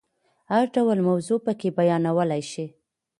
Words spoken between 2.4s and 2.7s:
شي.